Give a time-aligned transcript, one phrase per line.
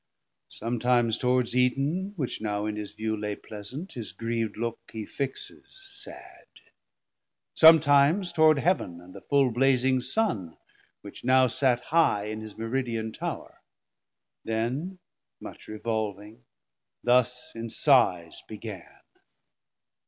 [0.49, 5.63] Sometimes towards Eden which now in his view Lay pleasant, his grievd look he fixes
[5.69, 6.47] sad,
[7.53, 10.57] Sometimes towards Heav'n and the full blazing Sun,
[11.01, 13.61] Which now sat high in his Meridian Towre:
[14.43, 14.99] 30 Then
[15.39, 16.45] much revolving,
[17.03, 18.97] thus in sighs began.